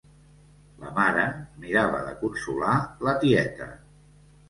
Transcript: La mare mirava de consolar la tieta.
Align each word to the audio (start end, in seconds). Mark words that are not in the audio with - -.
La 0.85 0.93
mare 0.95 1.27
mirava 1.67 2.01
de 2.09 2.17
consolar 2.25 2.75
la 3.09 3.19
tieta. 3.27 3.73